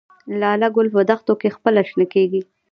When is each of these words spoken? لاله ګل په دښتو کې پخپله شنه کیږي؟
لاله 0.39 0.67
ګل 0.75 0.87
په 0.95 1.01
دښتو 1.09 1.33
کې 1.41 1.47
پخپله 1.53 1.81
شنه 1.89 2.05
کیږي؟ 2.13 2.41